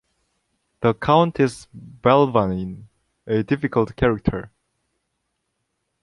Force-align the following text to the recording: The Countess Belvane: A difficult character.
The 0.79 0.95
Countess 0.95 1.67
Belvane: 1.77 2.85
A 3.27 3.43
difficult 3.43 3.95
character. 3.95 4.49